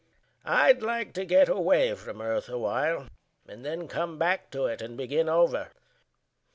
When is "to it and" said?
4.49-4.97